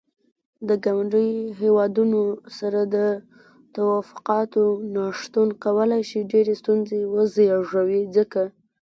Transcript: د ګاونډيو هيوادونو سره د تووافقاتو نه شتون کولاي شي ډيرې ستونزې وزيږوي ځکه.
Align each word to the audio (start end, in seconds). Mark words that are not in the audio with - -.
د 0.67 0.69
ګاونډيو 0.85 1.53
هيوادونو 1.61 2.21
سره 2.59 2.79
د 2.95 2.97
تووافقاتو 3.75 4.65
نه 4.93 5.03
شتون 5.21 5.49
کولاي 5.63 6.01
شي 6.09 6.19
ډيرې 6.31 6.53
ستونزې 6.61 6.99
وزيږوي 7.13 8.01
ځکه. 8.15 8.43